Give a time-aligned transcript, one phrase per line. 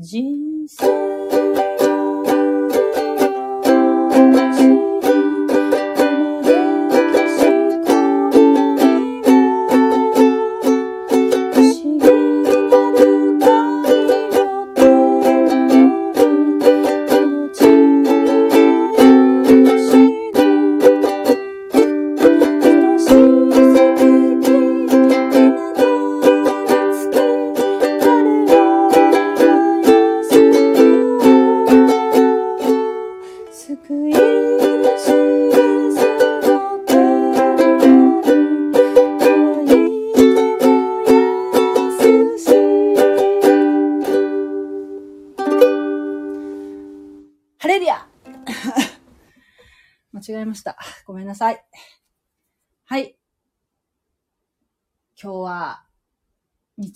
[0.00, 1.07] 人生。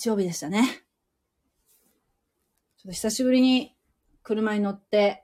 [0.03, 0.65] 日曜日でしたね。
[2.77, 3.77] ちょっと久しぶりに
[4.25, 5.23] 車に乗って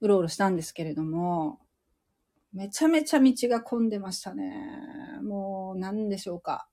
[0.00, 1.58] うろうろしたんですけれども、
[2.52, 4.54] めちゃめちゃ道が混んでましたね。
[5.24, 6.68] もう何でしょうか。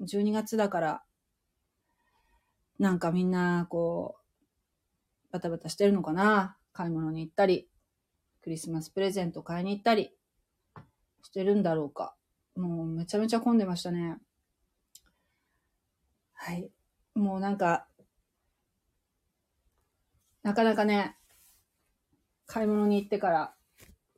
[0.00, 1.02] 12月だから、
[2.80, 7.68] なんかみんなこう、バタバタしてるのかな買い物に行ったり、
[8.42, 10.10] クリスマスプレゼント買いに行ったり
[11.22, 12.16] してるんだろうか。
[12.56, 14.18] もうめちゃめちゃ混んでましたね。
[16.44, 16.72] はい。
[17.14, 17.86] もうなんか、
[20.42, 21.16] なかなかね、
[22.46, 23.54] 買い物に行ってから、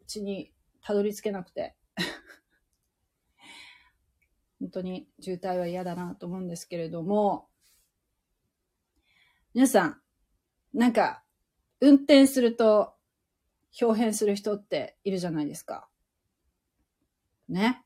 [0.00, 1.76] うちにたどり着けなくて、
[4.58, 7.50] 本当に渋滞は嫌だなと思うんですけれども、
[9.52, 10.00] 皆さん、
[10.72, 11.22] なんか、
[11.80, 12.94] 運転すると、
[13.78, 15.90] 表変する人っているじゃないですか。
[17.50, 17.84] ね。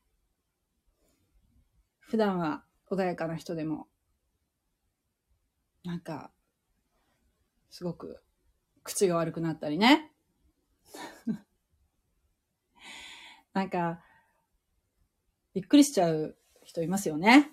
[1.99, 3.89] 普段は穏やかな人でも、
[5.83, 6.31] なんか、
[7.69, 8.21] すごく
[8.83, 10.11] 口が悪くなったりね。
[13.53, 14.03] なんか、
[15.53, 17.51] びっくりしちゃう人いますよね。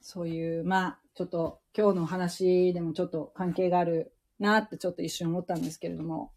[0.00, 6.32] そういう、まあ、ちょっと今日の話でもちょっと関係があるなってちょっと一瞬思ったんですけれども、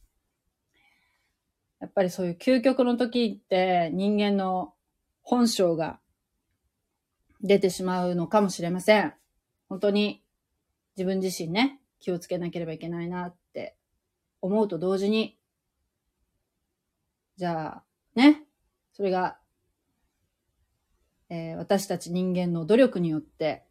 [1.80, 4.74] やっぱりそういう究極の時って人間の
[5.22, 6.00] 本性が
[7.41, 9.13] 出てしまうのかもしれません。
[9.69, 10.23] 本当に
[10.97, 13.75] 自分自身ね、気をつけなければいけないなって
[14.41, 15.38] 思うと同時に、
[17.38, 17.84] じゃあ、
[18.16, 18.44] ね、
[18.94, 19.38] それが、
[21.29, 23.66] えー私たち人間の努力によって、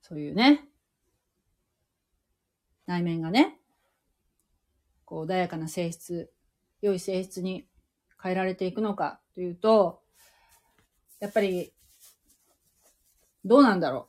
[0.00, 0.64] そういうね、
[2.86, 3.60] 内面がね、
[5.04, 6.32] こう穏やかな性質、
[6.82, 7.66] 良い性質に
[8.20, 10.02] 変えられていくのかというと、
[11.20, 11.72] やっぱり、
[13.44, 14.08] どうなんだろ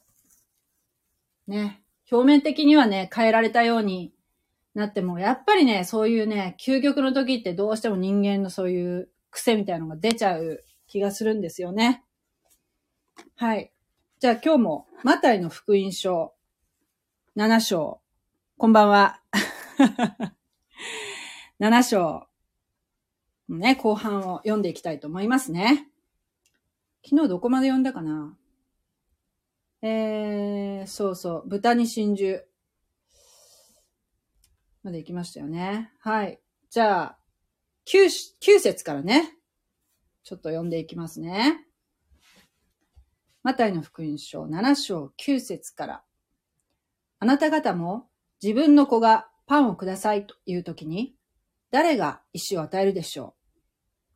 [1.47, 1.52] う。
[1.52, 1.81] ね。
[2.12, 4.14] 表面的にはね、変えられたように
[4.75, 12.03] なっても、やっぱりね、そういうね、究極の時ってどうしても人間のそういう癖みたいなのが出ちゃう気がするんですよね。
[13.36, 13.72] はい。
[14.19, 16.34] じゃあ今日も、マタイの福音書、
[17.38, 18.02] 7章。
[18.58, 19.22] こんばんは。
[21.59, 22.28] 7章。
[23.48, 25.88] ね、後半を読んでいきたいと思いますね。
[27.03, 28.38] 昨日どこまで読んだかな？
[29.81, 32.44] えー、そうそう、豚に真珠。
[34.84, 35.92] まで行きましたよね。
[36.00, 36.40] はい。
[36.69, 37.18] じゃあ、
[37.86, 38.06] 9,
[38.42, 39.38] 9節からね、
[40.24, 41.66] ちょっと読んでいきますね。
[43.44, 46.03] マタイの福音書7章9節から。
[47.19, 48.08] あなた方も
[48.42, 51.16] 自分の子がパンをくださいというときに、
[51.72, 53.36] 誰が石を与えるでしょ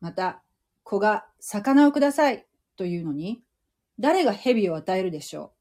[0.00, 0.42] うまた、
[0.82, 2.46] 子が魚をください
[2.76, 3.42] というのに、
[3.98, 5.55] 誰が蛇を与えるでしょう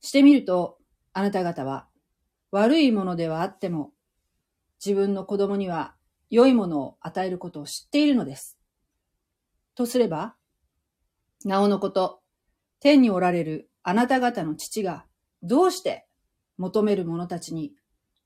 [0.00, 0.78] してみると、
[1.12, 1.88] あなた方は
[2.50, 3.92] 悪いものではあっても、
[4.84, 5.94] 自分の子供には
[6.30, 8.58] 良いものを与えることを知っているのです。
[9.74, 10.34] とすれば、
[11.44, 12.20] なおのこと、
[12.80, 15.06] 天におられるあなた方の父が
[15.42, 16.06] どうして
[16.58, 17.72] 求める者たちに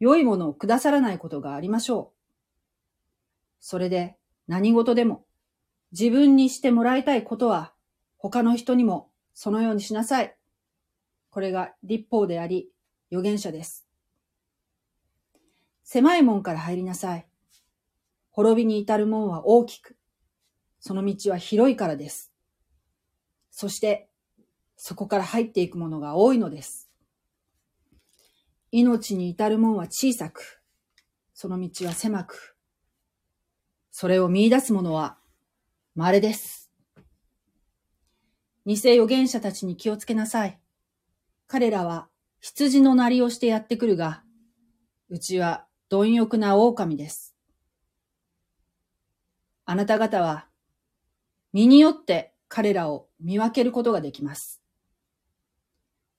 [0.01, 2.23] 良いものをくださらないことがありましょう。
[3.61, 4.17] それで
[4.49, 5.25] 何事でも
[5.93, 7.73] 自分にしてもらいたいことは
[8.19, 10.37] 他の人にもそのようにしなさい。
[11.33, 12.69] これが立法であり
[13.11, 13.87] 預言者です。
[15.83, 17.27] 狭い門から入りなさい。
[18.33, 19.97] 滅びに至る門は大きく、
[20.79, 22.35] その道は広いからです。
[23.51, 24.11] そして、
[24.77, 26.91] そこから入っていくものが多いのです。
[28.71, 30.61] 命に至る門は小さく、
[31.33, 32.59] その道は狭く、
[33.91, 35.17] それを見出す者は
[35.95, 36.71] 稀です。
[38.67, 40.62] 偽預言者たちに気をつけなさい。
[41.53, 42.09] 彼らは
[42.41, 44.23] 羊のなりをしてやってくるが、
[45.11, 47.37] うちは貪欲な狼です。
[49.67, 50.47] あなた方は、
[51.53, 54.63] 身によって彼らを見分けることができます。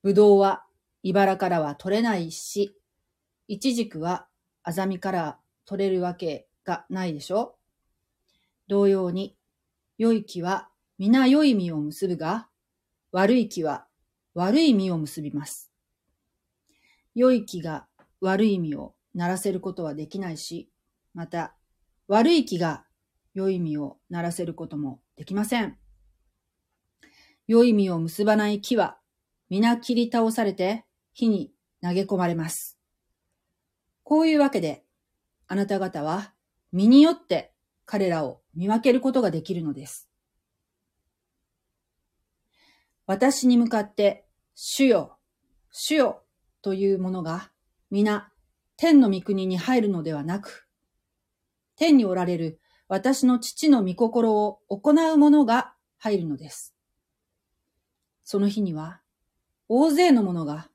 [0.04, 0.62] ぶどうは
[1.02, 2.78] 茨からは取れないし、
[3.48, 4.28] いちじくは
[4.62, 7.56] あざみから取れるわけがないでしょ
[8.68, 9.36] 同様に、
[9.98, 12.46] 良い木は皆良い実を結ぶが、
[13.10, 13.88] 悪い木は
[14.34, 15.70] 悪い実を結びます。
[17.14, 17.86] 良い木が
[18.20, 20.68] 悪い実をならせることはできないし、
[21.14, 21.54] また
[22.08, 22.84] 悪い木が
[23.34, 25.78] 良い実をならせることもできません。
[27.46, 28.98] 良い実を結ばない木は
[29.48, 31.52] 皆切り倒されて火に
[31.82, 32.78] 投げ込まれます。
[34.02, 34.84] こういうわけで、
[35.46, 36.32] あなた方は
[36.72, 37.52] 身によって
[37.86, 40.08] 彼らを見分けることができるのです。
[43.06, 44.23] 私に向かって、
[44.54, 45.18] 主よ、
[45.70, 46.22] 主よ、
[46.62, 47.50] というものが、
[47.90, 48.32] 皆、
[48.76, 50.68] 天の御国に入るのではなく、
[51.76, 56.74] 天におられる私の父の御心を行う者が入るのです。
[58.22, 59.00] その日には、
[59.68, 60.68] 大勢の者が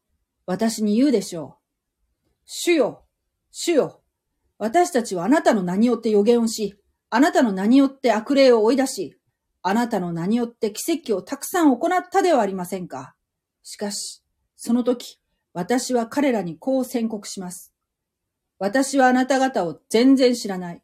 [0.45, 2.29] 私に言うでしょう。
[2.45, 3.05] 主よ、
[3.51, 4.01] 主よ、
[4.57, 6.75] 私たちはあなたの名によって予言をし、
[7.09, 9.19] あなたの名によって悪霊を追い出し、
[9.61, 13.15] あなたの名によって奇跡をたくさん行ったではありませんか。
[13.69, 14.23] しかし、
[14.55, 15.19] その時、
[15.53, 17.71] 私は彼らにこう宣告します。
[18.57, 20.81] 私はあなた方を全然知らない。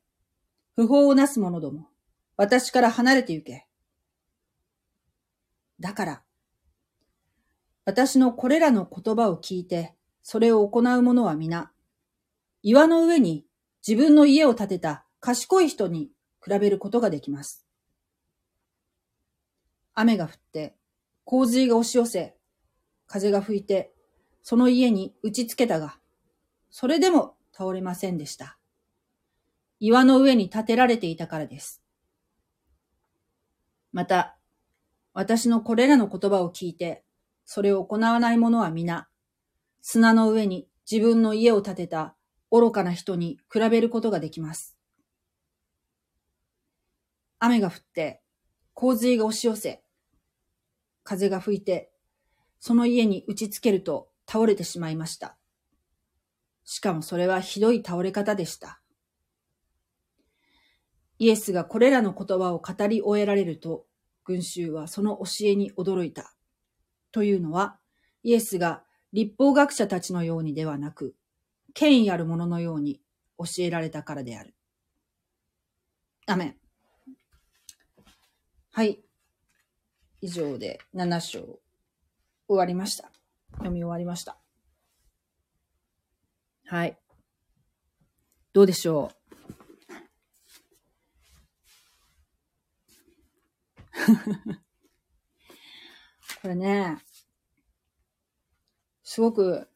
[0.75, 1.87] 不法をなす者ども、
[2.37, 3.65] 私から離れて行け。
[5.79, 6.23] だから、
[7.85, 11.71] 私のこれらの言葉を聞いて、それを行う者は皆、
[12.61, 13.47] 岩の上に
[13.85, 17.65] 自分の家を建てた賢い人に比べることができます。
[19.95, 20.75] 雨が降って、
[21.23, 22.35] 洪水が押し寄せ、
[23.07, 23.93] 風が吹いて、
[24.41, 25.97] その家に打ちつけたが、
[26.69, 28.57] それでも倒れませんでした。
[29.79, 31.81] 岩の上に建てられていたからです。
[33.91, 34.37] また、
[35.13, 37.03] 私のこれらの言葉を聞いて、
[37.45, 39.07] それを行わない者は皆、
[39.81, 42.15] 砂の上に自分の家を建てた
[42.51, 44.75] 愚かな人に比べることができます。
[47.39, 48.21] 雨が降って、
[48.73, 49.83] 洪水が押し寄せ、
[51.03, 51.91] 風が吹いて、
[52.65, 55.37] その家に打ちつけると倒れてしまいました。
[56.63, 58.81] しかもそれはひどい倒れ方でした。
[61.19, 63.85] イエスがこれらの言葉を語り終えられると、
[64.23, 66.33] 群衆はその教えに驚いた。
[67.11, 67.77] というのは、
[68.23, 68.81] イエスが
[69.13, 71.13] 立法学者たちのようにではなく、
[71.75, 72.99] 権威ある者のように
[73.37, 74.55] 教えられたからである。
[76.25, 76.55] アメン。
[78.71, 79.03] はい。
[80.19, 81.59] 以上で7章
[82.47, 83.11] 終わりました。
[83.53, 84.37] 読み終わりました。
[86.67, 86.97] はい。
[88.53, 89.15] どうでしょう？
[96.41, 96.97] これね、
[99.03, 99.67] すごく、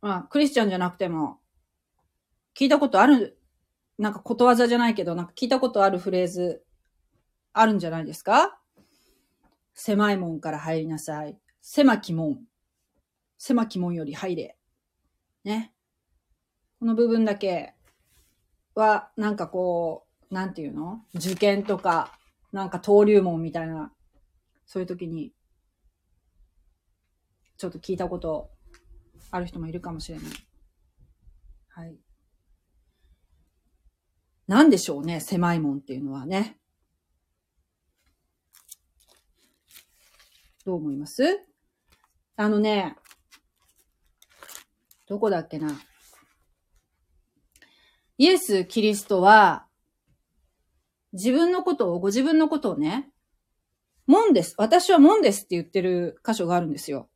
[0.00, 1.40] まあ、クリスチャンじゃなくても、
[2.58, 3.38] 聞いたことある、
[3.98, 6.64] なんかことわざじゃないけど、なんか聞いたことあるフレーズ、
[7.52, 8.60] あるんじゃないですか？
[9.74, 11.38] 狭い門から入りなさい。
[11.68, 12.46] 狭き門。
[13.38, 14.56] 狭き門より入れ。
[15.42, 15.74] ね。
[16.78, 17.74] この部分だけ
[18.76, 21.04] は、なんかこう、なんていうの？
[21.16, 22.16] 受験とか、
[22.52, 23.92] なんか登竜門みたいな、
[24.64, 25.32] そういう時に、
[27.58, 28.48] ちょっと聞いたこと
[29.32, 30.26] ある人もいるかもしれない。
[31.70, 31.96] はい。
[34.46, 36.60] なんでしょうね、狭い門っていうのはね。
[40.64, 41.40] どう思います？
[42.38, 42.96] あのね、
[45.06, 45.80] どこだっけな。
[48.18, 49.66] イエス・キリストは、
[51.14, 53.10] 自分のことを、ご自分のことをね、
[54.06, 54.54] 門です。
[54.58, 57.08] 私は門ですって言ってる箇所があるんですよ。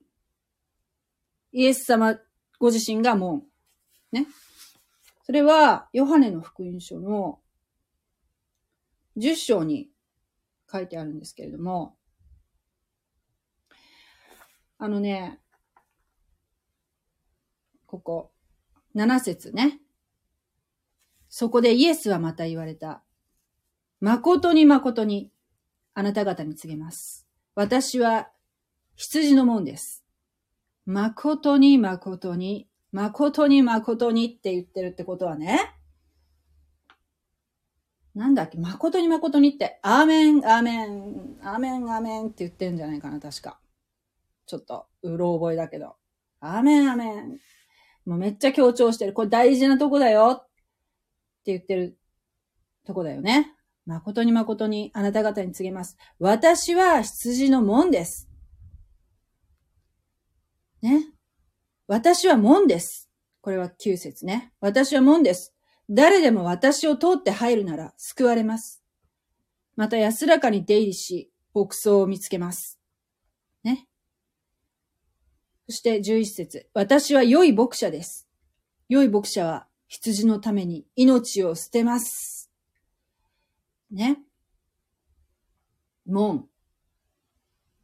[1.52, 2.18] イエス様
[2.58, 3.42] ご自身が門。
[4.12, 4.26] ね。
[5.24, 7.40] それは、ヨハネの福音書の
[9.18, 9.90] 10章に
[10.70, 11.96] 書いてあるんですけれども、
[14.82, 15.38] あのね、
[17.84, 18.30] ここ、
[18.96, 19.78] 7節ね。
[21.28, 23.02] そこでイエスはまた言われた。
[24.00, 25.30] 誠に誠に、
[25.92, 27.26] あなた方に告げます。
[27.54, 28.30] 私は
[28.96, 30.02] 羊の門です。
[30.86, 35.74] 誠に誠に、誠に誠にって言ってるってことはね、
[38.14, 43.60] なんだっけ、誠に誠にって、アーメン、アーメン、アーメン、アーメンって言ってるんじゃないかな、確か。
[44.50, 45.94] ちょっと、うろ覚えだけど。
[46.40, 47.38] アメンアメン。
[48.04, 49.12] もうめっちゃ強調してる。
[49.12, 50.42] これ大事なとこだよ。
[50.42, 50.46] っ
[51.44, 51.96] て言ってる
[52.84, 53.54] とこだよね。
[53.86, 55.96] 誠に誠にあなた方に告げます。
[56.18, 58.28] 私は羊の門です。
[60.82, 61.06] ね。
[61.86, 63.08] 私は門です。
[63.42, 64.52] これは9節ね。
[64.60, 65.54] 私は門です。
[65.88, 68.82] 誰でも私を通って入るなら救われます。
[69.76, 72.80] また安らかに出入りし、牧草を見つけます。
[73.62, 73.86] ね。
[75.70, 78.28] そして11節私は良い牧者です。
[78.88, 82.50] 良い牧者は羊のために命を捨てます。
[83.92, 84.18] ね。
[86.06, 86.48] 門。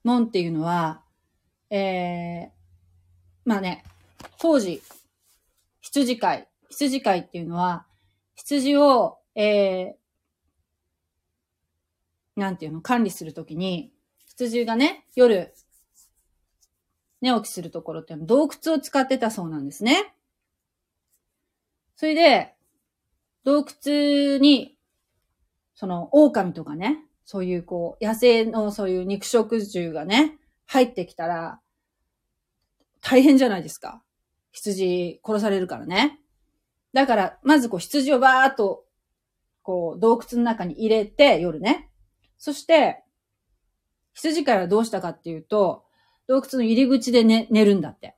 [0.03, 1.05] 門っていうのは、
[1.71, 2.49] えー、
[3.45, 3.85] まあね、
[4.41, 4.83] 当時、
[5.81, 7.87] 羊飼い、羊飼いっていうのは、
[8.35, 13.93] 羊を、えー、なんていうの、管理するときに、
[14.27, 15.55] 羊がね、夜、
[17.21, 20.15] 寝起きするところっていうの洞窟を使ってたそうなんですね。
[21.97, 22.55] それで、
[23.45, 24.77] 洞窟に、
[25.75, 31.61] その、狼とかね、そういうこう、野生のそういう肉食獣がね、入ってきたら、
[33.01, 34.03] 大変じゃないですか。
[34.53, 36.21] 羊殺されるからね。
[36.93, 38.85] だから、まずこう羊をバーっと、
[39.63, 41.91] こう洞窟の中に入れて、夜ね。
[42.37, 43.03] そして、
[44.15, 45.86] 羊飼いはどうしたかっていうと、
[46.29, 48.17] 洞窟の入り口で寝、寝るんだって。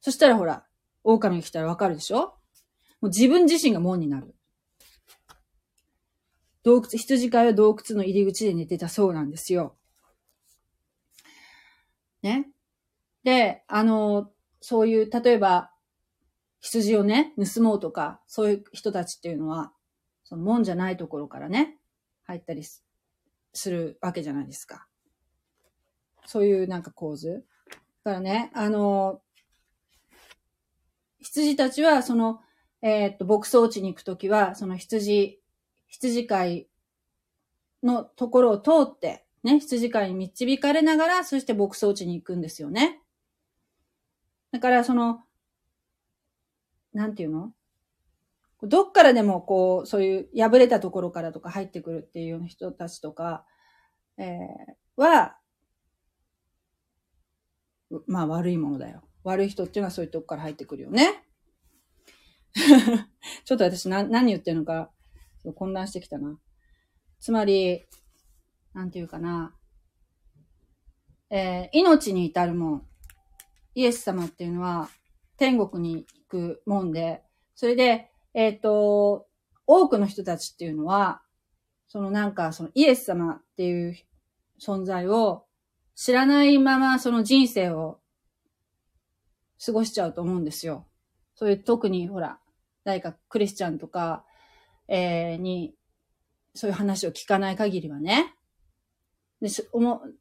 [0.00, 0.66] そしたらほら、
[1.02, 2.18] 狼が来たらわかるでしょ？
[2.20, 2.34] も
[3.02, 4.34] う自分自身が門になる。
[6.62, 9.76] 洞窟、羊飼いは洞窟の入り口で寝てたそうなんですよ。
[12.22, 12.48] ね？
[13.22, 15.70] で、あの、そういう、例えば、
[16.60, 19.72] 羊をね、盗もうとか、そういう人たちっていうのは、
[20.24, 21.78] その門じゃないところからね、
[22.22, 22.82] 入ったりす
[23.70, 24.86] るわけじゃないですか。
[26.26, 27.44] そういうなんか構図。
[28.04, 29.20] だからね、あの、
[31.20, 32.40] 羊たちは、その、
[32.82, 35.40] えー、っと、牧草地に行くときは、その羊、
[35.88, 36.68] 羊飼い
[37.82, 43.00] のところを通って、ね、羊飼いに導かれながら、そして牧草地に行くんですよね。
[44.52, 45.24] だから、その、
[46.92, 47.52] なんていうの？
[48.62, 53.44] どっからでもこう、そういう破れたところからとか入ってくるっていうような人たちとか、
[54.16, 55.36] えー、は、
[58.06, 59.02] まあ悪いものだよ。
[59.22, 61.24] 悪い人っていうのはそういうとこから入ってくるよね。
[63.44, 64.90] ちょっと私な何言ってるのか
[65.54, 66.38] 混乱してきたな。
[67.20, 67.84] つまり、
[68.74, 69.54] なんていうかな。
[71.30, 72.88] えー、命に至るもん。
[73.74, 74.88] イエス様っていうのは
[75.36, 77.22] 天国に行くもんで、
[77.54, 79.26] それで、えっ、ー、と、
[79.66, 81.22] 多くの人たちっていうのは、
[81.88, 83.96] そのなんか、そのイエス様っていう
[84.60, 85.43] 存在を
[85.94, 88.00] 知らないままその人生を
[89.64, 90.86] 過ごしちゃうと思うんですよ。
[91.34, 92.38] そういう特にほら、
[92.84, 94.24] 誰かクリスチャンとか、
[94.88, 95.74] えー、に、
[96.54, 98.34] そういう話を聞かない限りはね。
[99.40, 99.48] で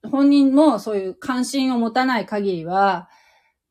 [0.09, 3.09] 本人もそういう関心を持たない限りは、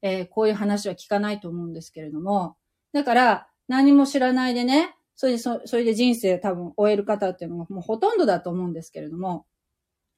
[0.00, 2.56] えー、こういう話は聞かないと思うんですけれども、
[2.92, 9.46] だから、何も知らないでね、それで、それで人生多分終える方っていうのがもうほとんどだと思うんですけれども、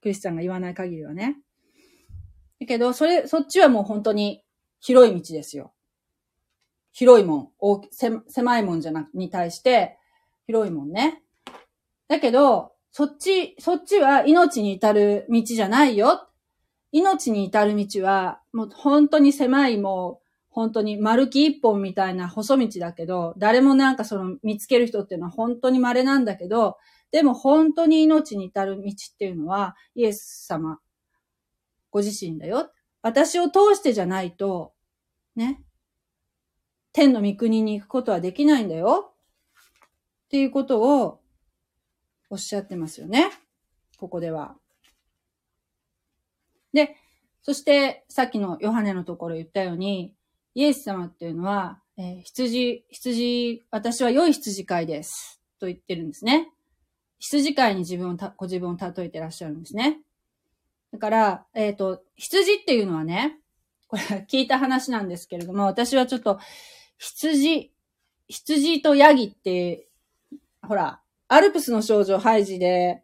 [0.00, 1.36] クリスチャンが言わない限りはね。
[2.60, 4.44] だけど、それ、そっちはもう本当に
[4.80, 5.72] 広い道ですよ。
[6.92, 7.82] 広いもん、大
[8.28, 9.98] 狭いもんじゃなく、に対して、
[10.46, 11.22] 広いもんね。
[12.08, 16.28] だけど、そっち、そっちは命に至る道じゃないよ。
[16.92, 26.76] 命に至る道は、もう本当に狭い、もう、本当に丸木一本みたいな細道だけど、誰もなんかその見つける人っていうのは本当に稀なんだけど、
[27.10, 30.78] でも本当に命に至る道っていうのは、イエス様、
[31.94, 32.72] ご自身だよ。
[33.02, 34.72] 私を通してじゃないと、
[35.36, 35.62] ね、
[36.92, 39.12] 天の御国に行くことはできないんだよ。
[40.24, 41.20] っていうことを
[42.30, 43.30] おっしゃってますよね。
[43.96, 44.56] ここでは。
[46.72, 46.96] で、
[47.42, 50.16] そして、さっきのヨハネのところ言ったように、
[50.56, 55.40] イエス様っていうのは、えー、羊、羊、私は良い羊飼いです。
[55.60, 56.50] と言ってるんですね。
[57.20, 60.00] 羊飼いに自分をご自分を例えてらっしゃるんですね。
[60.94, 63.40] だから、えっ、ー、と、羊っていうのはね、
[63.88, 66.38] これ聞いた話なんですけれども、私はちょっと、
[66.98, 67.72] 羊、
[68.28, 69.88] 羊とヤギって、
[70.62, 73.02] ほら、アルプスの少女ハイジで、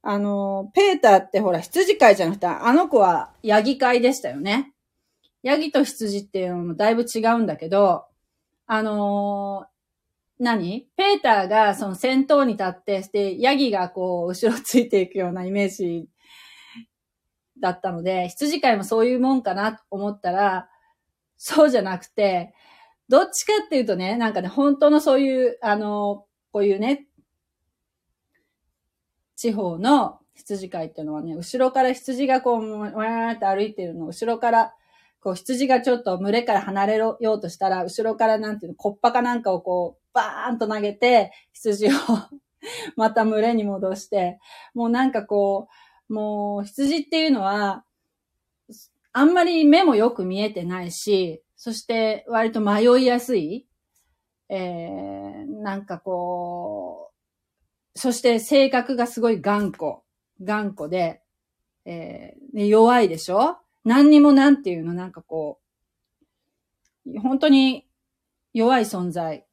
[0.00, 4.72] あの、ペーターってほら、羊飼いじゃなくて、あの子はヤギ飼いでしたよね。
[5.42, 8.06] ヤギと羊っていうのもだいぶ違うんだけど、
[8.66, 10.88] あのー、何？
[10.96, 16.08] ペーターがその先頭に立って、で、ヤギがこう、後ろついていくようなイメージ
[17.60, 20.68] だったので、羊飼いもそういうもんかなと思ったら、
[21.36, 22.54] そうじゃなくて、
[23.08, 27.06] どっちかっていうとね、なんかね、本当のそういう、あの、こういうね、
[29.36, 34.74] 地方の羊飼いっていうのはね、後ろから羊がこう、わーって歩いてるの、後ろから、
[35.20, 41.90] こう羊がちょっと群れから離れようとしたら、後ろからなんていうの、コッパかなんかをこう、バーンと投げて、羊を
[42.96, 44.38] また群れに戻して、
[44.74, 47.84] もうなんかこう、もう羊っていうのは、
[49.12, 53.66] あんまり目もよく見えてないし、そして割と迷いやすい、
[54.48, 57.10] えー、なんかこ
[57.94, 60.00] う、そして性格がすごい頑固、
[60.42, 61.22] 頑固で、
[61.86, 63.56] えー、弱いでしょ？
[63.84, 65.60] 何にもなんていうの、なんかこ
[67.06, 67.86] う、本当に
[68.52, 69.46] 弱い存在。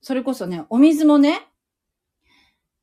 [0.00, 1.46] それこそね、お水もね、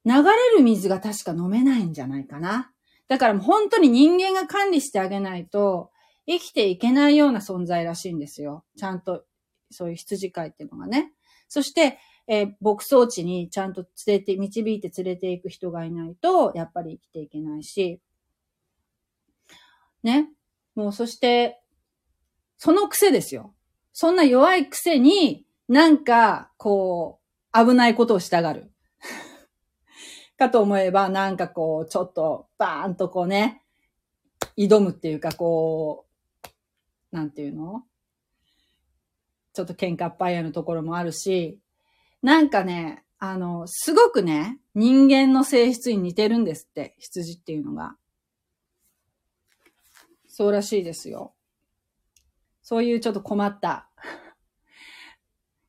[0.06, 2.72] 流れる水が確か飲めないんじゃないかな。
[3.12, 5.92] だからもう本当に人間が管理してあげないと、
[6.26, 8.64] 生きていけないような存在らしいんですよ。
[8.78, 9.26] ちゃんと、
[9.70, 11.12] そういう羊飼いっていうのがね。
[11.50, 18.00] そして、えー、牧草地にちゃんと連れて、導いて連れていく人がいないと、やっぱり生きていけないし、
[20.04, 20.30] ね。
[20.76, 21.62] もうそして、
[22.58, 23.54] その癖ですよ。
[23.92, 27.20] そんな弱い癖に、なんか、こ
[27.54, 28.71] う、危ないことをしたがる。
[30.42, 33.62] かと思えば、なんかこう、ちょっと、バーンとこうね、
[34.58, 36.08] 挑むっていうか、こ
[37.12, 37.84] う、なんていうの？
[39.54, 41.60] ちょっと喧嘩っぱいやのところもあるし、
[42.24, 47.96] なんかね、あの、すごくね、人間の性質に似てるんですって、羊っていうのが。
[50.28, 51.36] そうらしいですよ。
[52.64, 53.88] そういうちょっと困った。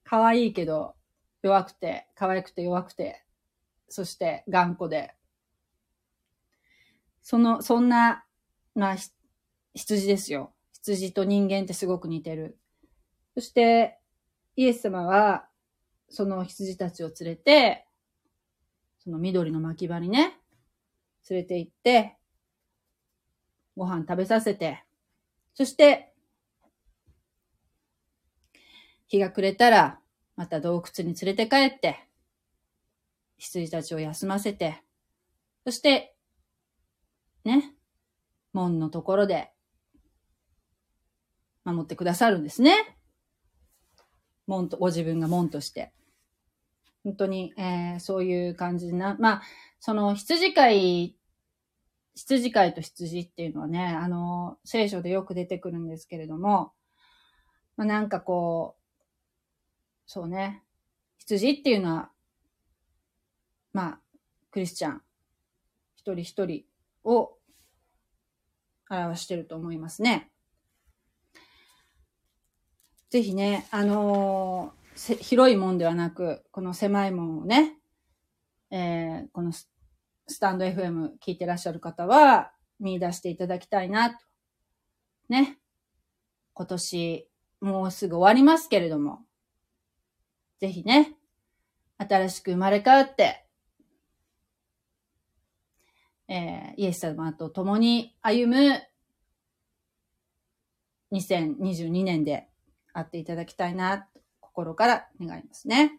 [0.04, 0.94] 可愛いけど、
[1.42, 3.22] 弱くて、可愛くて弱くて、
[3.92, 5.14] そして頑固で。
[7.22, 8.24] その、そんな、
[8.74, 8.96] まあ、
[9.74, 10.52] 羊ですよ。
[10.72, 12.58] 羊と人間ってすごく似てる。
[13.34, 13.98] そして、
[14.56, 15.46] イエス様は、
[16.08, 17.86] その羊たちを連れて、
[18.98, 20.38] その緑の巻き場にね、
[21.28, 22.16] 連れて行って、
[23.76, 24.82] ご飯食べさせて、
[25.54, 26.14] そして、
[29.06, 30.00] 日が暮れたら、
[30.36, 32.08] また洞窟に連れて帰って、
[33.42, 34.82] 羊たちを休ませて、
[35.64, 36.14] そして、
[37.44, 37.74] ね、
[38.52, 39.50] 門のところで、
[41.64, 42.96] 守ってくださるんですね。
[44.46, 45.92] 門と、ご自分が門として。
[47.02, 49.42] 本当に、えー、そういう感じな、まあ、
[49.80, 51.16] その羊飼い、
[52.14, 56.72] 羊飼いと羊っていうのはね、あの、聖書でよく出てくるんですけれども、
[57.76, 58.82] まあ、なんかこう、
[60.06, 60.62] そうね、
[61.18, 62.11] 羊っていうのは、
[63.72, 64.00] まあ、
[64.50, 65.02] クリスチャン、
[65.96, 66.64] 一人一人
[67.04, 67.38] を
[68.90, 70.30] 表してると思いますね。
[73.08, 77.78] ぜひね、あのー、広いもんではなく、この狭いもんをね、
[78.70, 79.68] えー、このス
[80.40, 84.16] タンド FM 聞いてらっしゃる方は見出していただきたいなと。
[85.28, 85.58] ね。
[86.54, 87.28] 今年、
[87.60, 89.20] もうすぐ終わりますけれども、
[90.58, 91.14] ぜひね、
[91.98, 93.46] 新しく生まれ変わって、
[96.28, 98.82] えー、イエス様と共に歩む
[101.12, 102.48] 2022年で
[102.92, 104.08] あっていただきたいな、
[104.40, 105.98] 心から願いますね。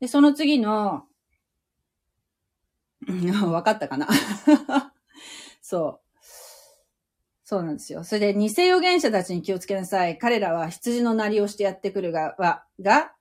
[0.00, 1.06] で、その次の、
[3.50, 4.08] わかったかな？
[5.60, 6.00] そう。
[7.46, 8.04] そうなんですよ。
[8.04, 10.18] それで、偽預言者たちに気をつけなさい。
[10.18, 12.34] 彼らは羊のなりをしてやってくるが、
[12.80, 13.14] が、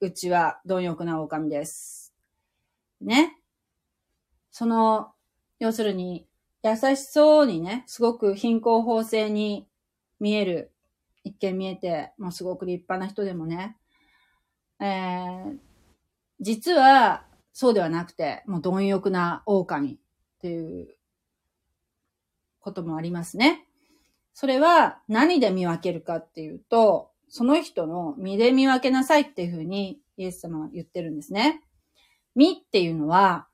[0.00, 2.14] うちは貪欲な狼です。
[3.00, 3.39] ね。
[4.50, 5.12] その、
[5.58, 6.26] 要するに、
[6.62, 9.66] 優しそうにね、すごく貧困法制に
[10.18, 10.72] 見える、
[11.24, 13.76] 一見見えて、もうすごく立派な人でもね、
[14.80, 15.58] えー、
[16.40, 19.96] 実はそうではなくて、もう貪欲な狼っ
[20.40, 20.94] ていう
[22.60, 23.66] こともありますね。
[24.32, 31.62] それは何で見分けるかっていうと、その人の身で見分けなさいっていうふうにイエス様は言ってるんですね。
[32.34, 33.46] 身っていうのは、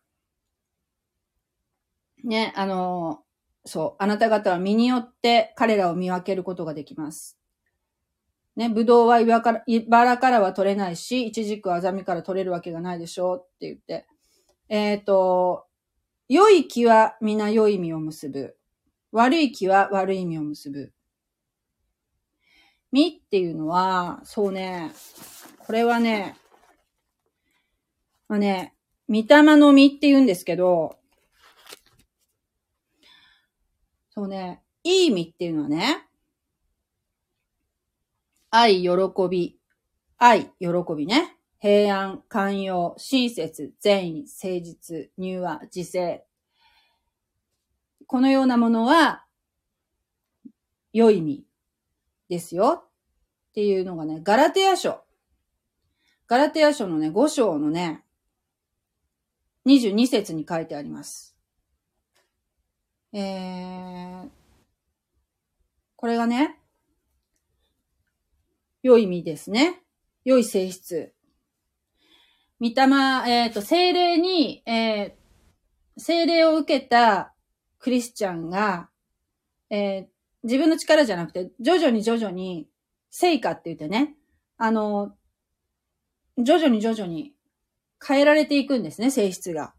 [2.27, 3.21] ね、あの、
[3.65, 7.39] そう、あなた方は身によって彼らを見分けることができます。
[8.57, 14.07] ね、ぶどうは岩から、茨からは取れないし、いちじくはあざみから取れるわけがないでしょうって言って。
[14.69, 15.67] えっ、ー、と、
[16.29, 18.57] 良い木は皆良い実を結ぶ。
[19.13, 20.93] 悪い木は悪い実を結ぶ。
[22.93, 24.91] 実っていうのは、そうね、
[25.59, 26.37] これはね、
[28.27, 28.75] まあね、
[29.09, 30.97] 御霊の実って言うんですけど、
[34.17, 36.09] そうね、いい意味っていうのはね、
[38.51, 38.89] 愛、喜
[39.31, 39.59] び、
[40.17, 41.37] 愛、喜びね。
[41.59, 46.25] 平安、寛容、親切、善意、誠実、入和、自制。
[48.07, 49.27] このようなものは、
[50.95, 51.45] 良い意味
[52.31, 52.85] ですよ。
[53.51, 55.03] っていうのがね、ガラテヤ書。
[56.27, 58.03] ガラテヤ書のね、5章のね、
[59.67, 61.36] 22節に書いてあります。
[63.19, 64.29] えー、
[65.97, 66.59] これがね、
[68.83, 69.81] 良い意味ですね。
[70.27, 71.15] 良い性質。
[72.61, 72.73] 御霊、
[73.31, 77.33] えっ、ー、と、精霊に、えー、精霊を受けた
[77.79, 78.91] クリスチャンが、
[79.71, 80.07] えー、
[80.43, 82.69] 自分の力じゃなくて、徐々に徐々に、
[83.09, 84.15] 成果って言ってね、
[84.59, 85.17] あの、
[86.37, 87.33] 徐々に徐々に
[88.07, 89.73] 変えられていくんですね、性質が。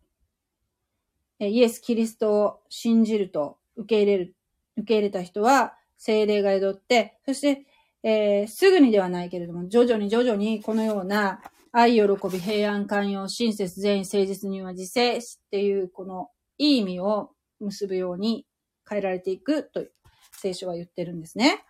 [1.39, 4.35] イエス・キリストを信じると受け入れる、
[4.77, 7.65] 受け入れた人は精霊が宿って、そして、
[8.03, 15.21] えー、すぐにではないけれども、徐々に徐々にこのような愛、喜び、平安、寛容、親切、善意、誠実には自制っ
[15.51, 18.45] ていうこのいい意味を結ぶように
[18.89, 19.85] 変えられていくと
[20.31, 21.65] 聖書は言ってるんですね。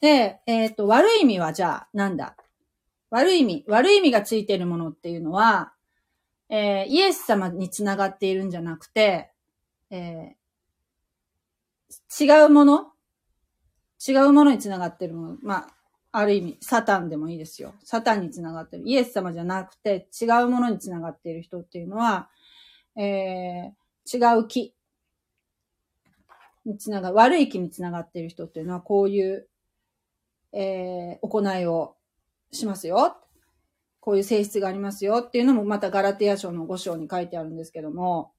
[0.00, 2.36] で、えっ、ー、と、悪い意味はじゃあなんだ？
[3.10, 5.74] 悪い意味、悪い意味がついてるものっていうのは、
[6.48, 9.30] えー、イエス様につながっているんじゃなくて、
[9.90, 12.92] えー、違うもの？
[14.06, 15.36] 違うものにつながっているもの？
[15.42, 15.68] まあ、
[16.12, 17.74] ある意味、サタンでもいいですよ。
[17.84, 18.82] サタンにつながってる。
[18.86, 22.28] イエス様じゃなくて、違うものにつながっている人っていうのは、
[22.96, 24.74] えー、違う木
[26.66, 29.48] につなが、悪い気につながっている人っていうのは、こういう、
[30.52, 31.96] えー、行いを
[32.50, 33.16] しますよ。
[34.02, 38.32] こういう性質がありますよっていうのもまたガラテヤ書の5章に書いてあるんですけども、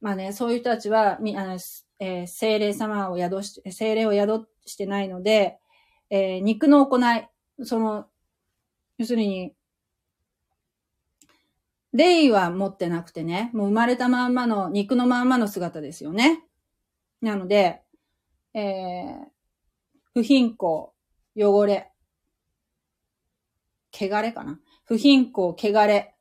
[0.00, 1.58] まあね、そういう人たちは、みあの
[1.98, 5.58] えー、精霊様を宿し、精霊を宿してないので、
[6.08, 7.28] えー、肉の行い、
[7.64, 8.06] その、
[8.96, 9.52] 要するに、
[11.92, 16.44] 霊は持ってなくてね、もう生まれたまんまの、肉のまんまの姿ですよね。
[17.20, 17.82] なので、
[18.54, 19.26] えー、
[20.12, 20.90] 不貧困、
[21.36, 21.90] 汚れ、
[23.94, 24.58] 汚れかな？
[24.84, 26.16] 不貧困、汚れ、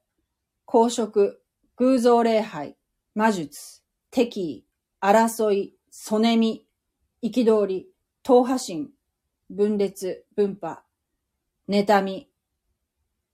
[0.65, 1.41] 公職、
[1.77, 2.77] 偶像礼拝、
[3.15, 3.81] 魔術、
[4.11, 4.65] 敵意、
[5.01, 6.67] 争い、曽根み、
[7.23, 7.89] 憤り、
[8.21, 8.89] 党派心、
[9.49, 10.83] 分裂、分派、
[11.67, 12.29] 妬み、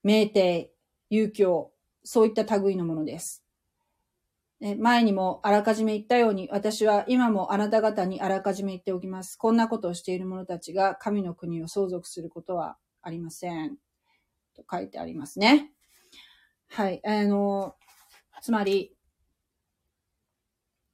[0.03, 0.69] 酩酊、
[1.09, 1.73] 遊興、
[2.03, 3.43] そういった類のものです。
[4.61, 9.37] 前にもあらかじめ言ったように、私は今もあなた方にあらかじめ言っておきます。
[9.37, 13.77] こんなことをしている者たちが神の国を相続することはありません。
[14.59, 15.71] と書いてありますね。
[16.69, 17.01] はい。
[17.05, 17.75] あの、
[18.41, 18.95] つまり、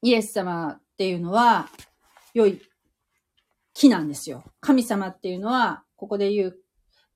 [0.01, 1.69] イエス様っていうのは、
[2.33, 2.61] 良い
[3.73, 4.43] 木なんですよ。
[4.61, 6.59] 神様っていうのは、ここで言う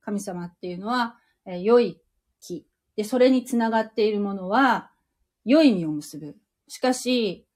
[0.01, 2.01] 神様っていうのは、え、良い
[2.41, 2.65] 木。
[2.95, 4.91] で、それにつながっているものは、
[5.45, 6.35] 良い実を結ぶ。
[6.67, 7.47] しかし、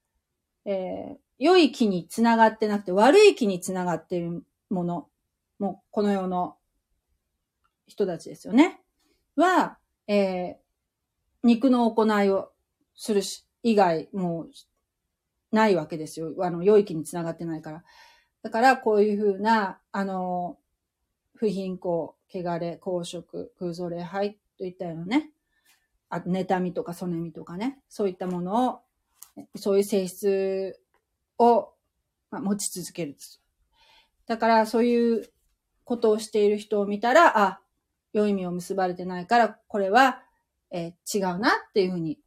[0.64, 5.08] えー、良い木につながってなくて、悪い木につながっているもの、
[5.58, 6.56] も、この世の
[7.86, 8.83] 人たちですよね。
[9.36, 10.56] は、えー、
[11.42, 12.52] 肉の行いを
[12.94, 14.50] するし、以外、もう、
[15.50, 16.34] ないわけですよ。
[16.40, 17.84] あの、良い気につながってないから。
[18.42, 20.58] だから、こういうふうな、あの、
[21.34, 25.30] 不貧困、汚れ、公職、空想礼拝といったようなね、
[26.08, 28.80] あ妬みとかそねみとかね、そういったものを、
[29.56, 30.78] そういう性質
[31.38, 31.72] を、
[32.30, 33.16] まあ、持ち続ける。
[34.26, 35.28] だから、そういう
[35.84, 37.60] ことをしている人を見たら、あ、
[38.14, 40.22] 良い意味を結ばれてないから、これは、
[40.70, 42.18] えー、違うなっていうふうに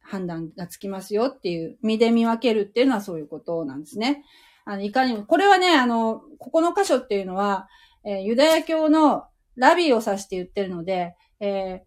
[0.00, 4.24] 判断がつきますよっていう、身で見分けるっていうのはそういうことなんですね。
[4.64, 7.68] あの、いかにも、これはね、あの、ここの箇所っていうのは、
[8.04, 9.24] えー、ユダヤ教の
[9.56, 11.80] ラビーを指して言ってるので、えー、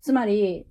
[0.00, 0.66] つまり、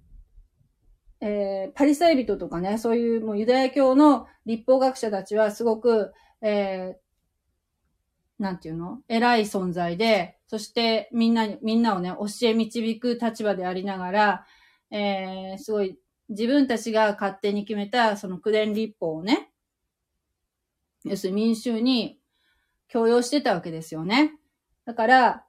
[1.20, 9.00] えー、パリサイ人とかね、そういうもうユダヤ教の立法学者たちはすごく、えー、なんていうの？
[9.08, 14.46] 偉い存在で、そしてみんなに、みんなをね、教え導く立場でありながら、
[14.92, 15.98] えー、すごい
[16.30, 19.50] 自分たちが勝手に決めたその九伝立法をね、
[21.06, 22.20] 要するに民衆に
[22.88, 24.34] 強要してたわけですよね。
[24.86, 25.44] だから、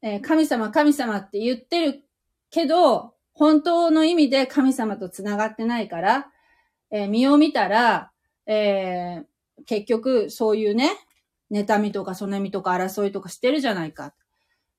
[0.00, 2.04] えー、神様神様って言ってる
[2.48, 6.28] けど、本当の意味で神様と繋がってないから、
[6.90, 8.10] えー、身を見たら、
[8.46, 10.92] えー、結局そういうね、
[11.50, 14.14] 妬みとかそねみとか争いとかしてるじゃないか。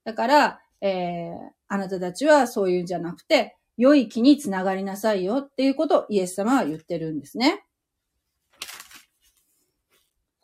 [0.08, 1.34] だから、えー、
[1.68, 7.66] あなたたちはそういうんじゃなくて、良い気につながりなさいよっていうことをイエス様は言ってるんですね。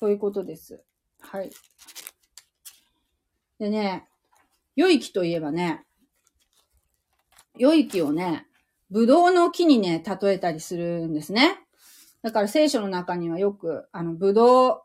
[0.01, 0.83] ということです。
[1.21, 1.49] はい。
[3.57, 4.05] でね、
[4.75, 5.85] 良い木といえばね、
[7.57, 8.47] 良い木をね、
[8.91, 11.55] ブドウの木にね、例えたりするんですね。
[12.21, 14.81] だから聖書の中にはよく、あの、ブドウ、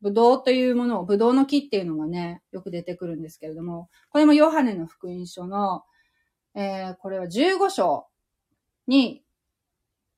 [0.00, 5.84] ブドウというものを、ブドウの木っていうのがね、よく出てくるんですけれども、これもヨハネの福音書の、
[6.54, 8.06] えー、これは15章
[8.86, 9.24] に、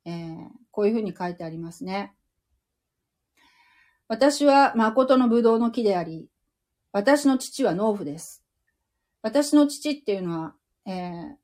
[0.04, 2.14] えー、こういうふうに書いてありますね。
[4.08, 6.28] 私は誠のブドウの木であり、
[6.92, 8.44] 私の父は農夫です。
[9.22, 11.36] 私の父っていうのは、えー、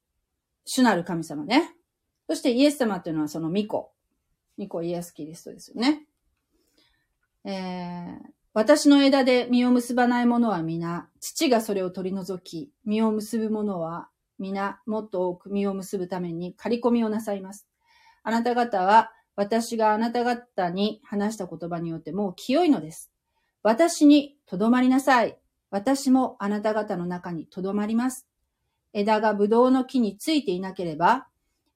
[0.64, 1.74] 主なる神様ね。
[2.28, 3.88] そしてイエス様っていうのはその巫女。
[4.58, 6.06] 巫女イエスキリストですよね。
[7.46, 14.08] えー、私の枝で実を結ばない者は皆、父がそれを取り除き、実を結ぶ者は
[14.40, 17.68] 皆、もっと多く実を結ぶために刈り込みをなさいます。
[18.24, 23.12] あなた方は、私があなた方に話した言葉によってもう清いのです。
[23.62, 25.38] 私にとどまりなさい。
[25.70, 28.26] 私もあなた方の中にとどまります。
[28.92, 31.28] 枝がブドウの木についていなければ、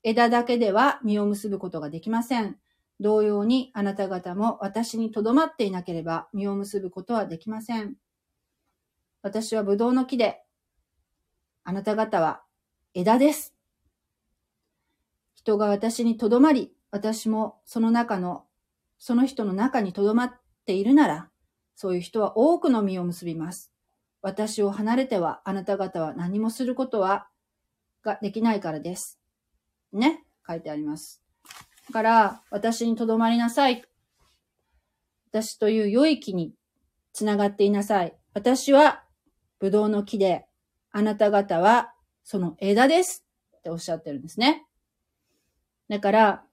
[0.03, 2.57] 枝だけでは実を結ぶことができません。
[3.01, 7.97] 同様にあなた方も私にとどまっていなければ実を結ぶことはできません。
[9.23, 10.43] 私はブドウの木で、
[11.65, 12.43] あなた方は
[12.95, 13.55] 枝です。
[15.35, 18.45] 人が私にとどまり、私もその中の、
[18.99, 20.33] その人の中にとどまっ
[20.67, 21.31] ているなら、
[21.77, 23.73] そういう人は多くの実を結びます。
[24.21, 27.29] 私を離れてはあなた方は何もすることは、
[28.03, 29.19] ができないからです。
[29.93, 31.20] ね、書いてあります。
[31.89, 33.85] だから、私にとどまりなさい。
[35.31, 36.55] 私という良い木に
[37.13, 38.15] つながっていなさい。
[38.35, 39.05] 私は、
[39.59, 40.47] ブドウの木で、
[40.93, 43.27] あなた方は、その枝です。
[43.59, 44.67] っておっしゃってるんですね。
[45.89, 46.45] だから、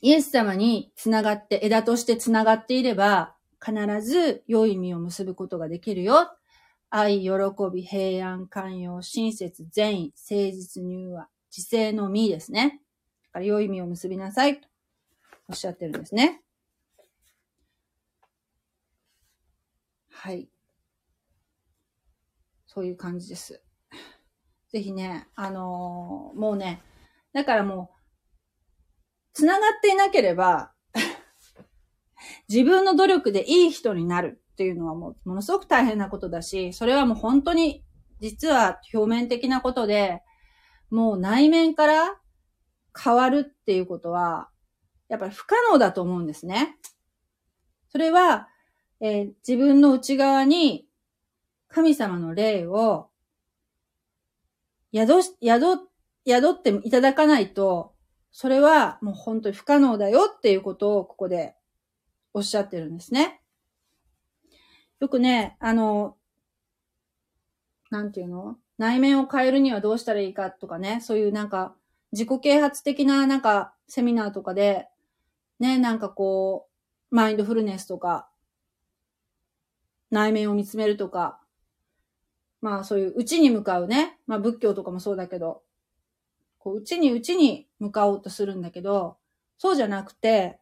[0.00, 6.30] イエス様につながって、枝としてつながっていれば、必ず良い実を結ぶことができるよ。
[6.90, 7.30] 愛、喜
[7.72, 12.80] び、平安、寛容、親切、善意、誠実、入和、知性の実ですね。
[13.28, 14.68] だから良い実を結びなさいと
[15.48, 16.42] おっしゃってるんですね。
[20.10, 20.48] はい。
[22.66, 23.62] そういう感じです。
[24.70, 26.82] ぜひね、あのー、もうね、
[27.32, 27.98] だからもう、
[29.32, 30.72] 繋がっていなければ
[32.48, 37.84] 自分の努力でいい人になるっていうのはもうものすごく大変なことだし、それはもう本当に
[38.20, 40.22] 実は表面的なことで、
[40.90, 42.16] もう内面から
[43.02, 44.48] 変わるっていうことは、
[45.08, 46.76] やっぱり不可能だと思うんですね。
[47.90, 48.48] それは、
[49.00, 50.86] えー、自分の内側に
[51.68, 53.08] 神様の霊を
[54.94, 55.88] 宿し、宿、
[56.26, 57.94] 宿っていただかないと、
[58.30, 61.54] それはもう本当に不可能だよっていうことをここで
[62.34, 63.40] おっしゃってるんですね。
[65.00, 66.16] よくね、あの、
[67.90, 68.58] なんていうの？
[68.76, 71.74] 内面を変えるにはどうしたらいいかとかね、そういうなんか、
[72.12, 74.88] 自己啓発的ななんか、セミナーとかで、
[75.58, 76.68] ね、なんかこ
[77.10, 78.28] う、マインドフルネスとか、
[80.10, 81.40] 内面を見つめるとか、
[82.60, 85.62] まあそういう内に向かうね、まあ仏教とかもそうだけど、
[86.58, 89.16] こう内に内に向かおうとするんだけど、
[89.58, 90.58] そうじゃなくて、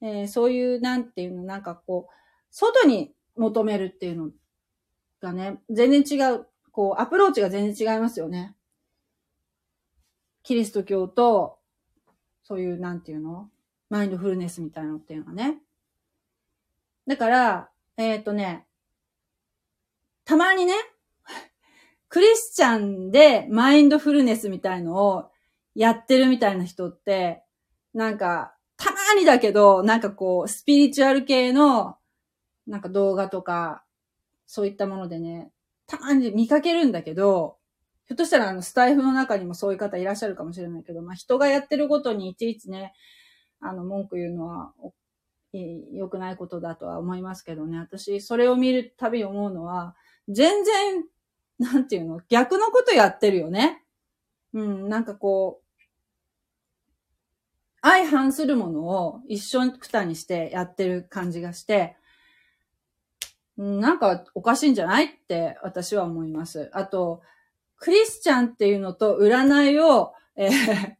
[0.00, 2.12] えー、そういう、なんていうの、なんかこう、
[2.50, 4.30] 外に求めるっていうの
[5.20, 8.54] がね、全然違う、こう、アプローチが全然違いますよね。
[10.44, 11.58] キリスト教と、
[12.44, 13.50] そういう、なんていうの？
[13.90, 15.58] マインドフルネスみたいなのっていうのがね。
[17.06, 18.66] だから、えっ、ー、とね、
[20.24, 20.74] たまにね、
[22.08, 25.30] クリスチャンでマインドフルネスみたいのを
[25.74, 27.42] やってるみたいな人って、
[27.92, 31.96] なんか、たまにだけど、なんかこう、スピリチュアル系の
[32.66, 33.84] なんか動画とか、
[34.46, 35.50] そういったものでね、
[35.86, 37.58] たまに見かけるんだけど、
[38.06, 42.92] ひょっとしたらあのスタイフの中にもそういう方いらっしゃるかもしれないけど、まあ人がやってることにいちいちね、
[43.60, 44.72] あの文句言うのは
[45.92, 47.78] 良くないことだとは思いますけどね。
[47.78, 49.94] 私、それを見るたび思うのは、
[50.28, 51.04] 全然、
[51.58, 53.82] なんていうの、逆のことやってるよね。
[54.52, 55.64] うん、なんかこう、
[57.80, 61.96] 相反するものを一緒くたにしてやってる感じがして、
[63.56, 66.70] なんかおかしいんじゃないって私は思います。
[66.72, 67.20] あと、
[67.76, 70.94] クリスチャンっていうのと占いを、えー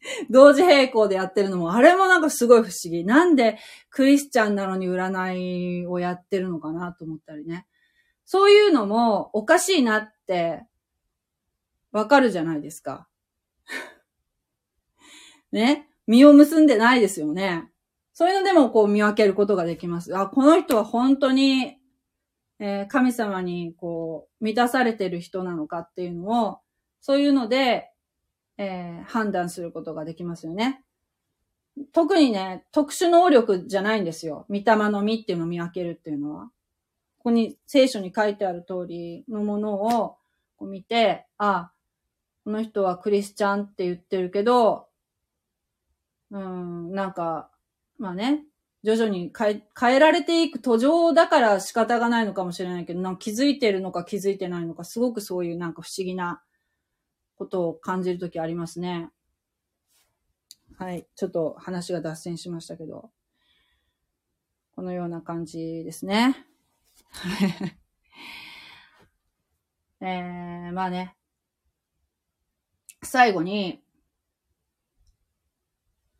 [0.30, 3.04] 同時並行でやってるのも、あれもなんかすごい不思議。
[3.04, 3.58] なんで
[3.90, 7.66] クリスチャンなのに占いをやってるのかなと思ったりね。
[8.24, 10.64] そういうのもおかしいなって
[11.92, 13.08] わかるじゃないですか。
[15.52, 15.88] ね？
[16.06, 17.70] 身を結んでないですよね。
[18.12, 20.16] そういうのでもこう見分けることができます。
[20.16, 21.78] あ、この人は本当に、
[22.58, 26.58] えー、神様にこう、満たされてる人なのかっていうのを、
[27.00, 27.90] そういうので、
[28.56, 30.82] えー、判断することができますよね。
[31.92, 34.46] 特にね、特殊能力じゃないんですよ。
[34.48, 36.50] 見たまの実っていうのを見分けるっていうのは。
[37.18, 40.16] ここに聖書に書いてある通りのものを
[40.56, 41.72] こう見て、あ、
[42.44, 44.88] この人はクリスチャンって言ってるけど、
[46.30, 47.50] うん、なんか、
[47.98, 48.44] まあね、
[48.84, 56.42] 徐々に変え、変えられていく途上だから仕方がないのかもしれないけど、なんか気づいてるのか気づいてないのか、すごくそういうなんか不思議な
[57.36, 59.10] ことを感じるときありますね。
[60.76, 61.06] はい。
[61.16, 63.10] ちょっと話が脱線しましたけど。
[64.78, 66.46] このような感じですね。
[70.00, 71.16] えー、まあね。
[73.02, 73.82] 最後に、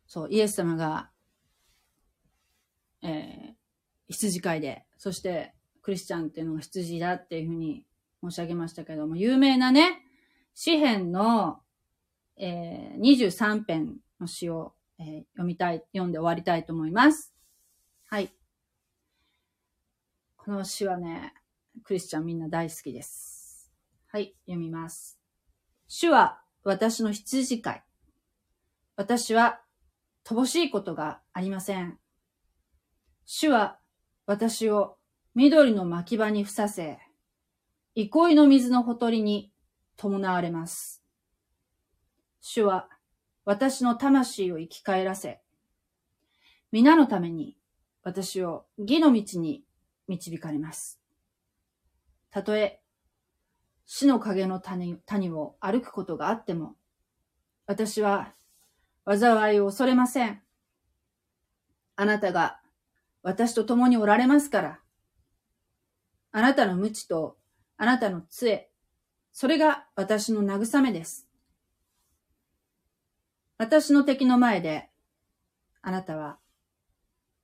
[0.07, 1.08] そう、イエス様が、
[3.01, 3.53] えー、
[4.07, 7.85] 羊飼いで、そしてクリスチャンっていうのが羊だっていうふうに
[8.23, 10.01] 申し上げましたけども、有名なね、
[10.53, 11.59] 詩篇の、
[12.37, 17.33] えー、23編の詩を、えー、読みたい、読んで終わりたいと思います。
[18.05, 18.29] はい。
[20.35, 21.33] この詩はね、
[21.83, 23.71] クリスチャンみんな大好きです。
[24.07, 25.19] はい、読みます。
[25.87, 27.83] 主は私の羊飼い。
[28.95, 29.61] 私は
[30.25, 31.99] 乏しいことがありません。
[33.31, 33.77] 主は
[34.25, 34.97] 私を
[35.35, 36.97] 緑の牧場にふさせ、
[37.93, 39.51] 憩いの水のほとりに
[39.97, 41.03] 伴われます。
[42.41, 42.89] 主は
[43.45, 45.41] 私の魂を生き返らせ、
[46.71, 47.55] 皆のために
[48.01, 49.63] 私を義の道に
[50.07, 50.99] 導かれます。
[52.31, 52.81] たとえ
[53.85, 56.73] 死の影の谷谷を歩くことがあっても、
[57.67, 58.33] 私は
[59.05, 60.41] 災いを恐れません。
[61.95, 62.59] あなたが
[63.21, 64.79] 私と共におられますから、
[66.31, 67.37] あなたの無知と
[67.77, 68.69] あなたの杖、
[69.31, 71.27] それが私の慰めです。
[73.57, 74.89] 私の敵の前で、
[75.81, 76.39] あなたは、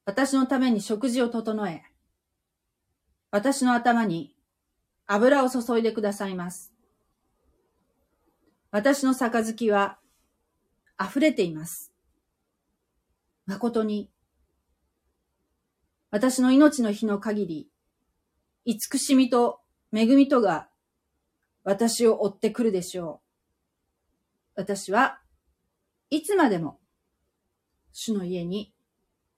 [0.05, 1.83] 私のために食事を整え、
[3.31, 4.35] 私の頭に
[5.07, 6.73] 油を注いでくださいます。
[8.71, 9.99] 私の杯は
[11.01, 11.93] 溢れています。
[13.45, 14.09] 誠に、
[16.15, 17.69] 私の命の日の限り、
[18.63, 19.59] 慈しみと
[19.93, 20.69] 恵みとが
[21.65, 23.19] 私を追ってくるでしょ
[24.55, 24.61] う。
[24.61, 25.19] 私は
[26.09, 26.79] いつまでも
[27.91, 28.73] 主の家に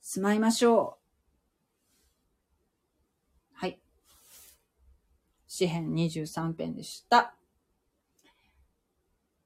[0.02, 1.00] 住まいましょ
[3.56, 3.56] う。
[3.56, 3.80] はい。
[5.48, 7.34] 詩編23編でした。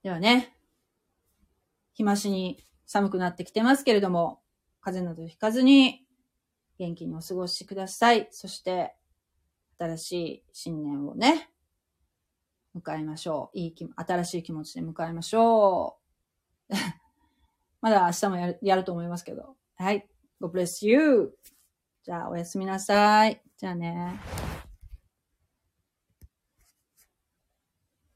[0.03, 0.53] ではね、
[1.93, 4.41] 日増しに寒くなってきてますけれども、
[4.81, 6.05] 風邪などひかずに
[6.81, 8.27] 元気にお過ごしください。
[8.31, 8.95] そして、
[9.77, 11.51] 新しい新年をね、
[12.75, 13.57] 迎えましょう。
[13.57, 15.99] いい気、新しい気持ちで迎えましょ
[16.69, 16.73] う。
[17.81, 19.55] まだ明日もやるやると思いますけど。
[19.75, 20.09] はい。
[20.39, 21.37] God bless you!
[22.01, 23.43] じゃあ、おやすみなさい。
[23.57, 24.50] じゃあね。